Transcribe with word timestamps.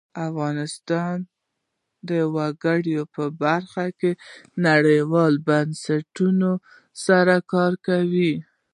افغانستان 0.27 1.15
د 2.09 2.11
وګړي 2.35 2.95
په 3.15 3.23
برخه 3.43 3.85
کې 3.99 4.11
نړیوالو 4.67 5.43
بنسټونو 5.47 6.51
سره 7.05 7.35
کار 7.53 7.73
کوي. 7.87 8.33